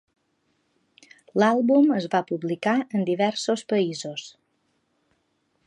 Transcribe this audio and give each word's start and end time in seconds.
L'àlbum 1.43 1.91
es 1.99 2.07
va 2.15 2.21
publicar 2.31 2.75
en 3.01 3.05
diversos 3.11 3.65
països. 3.75 4.25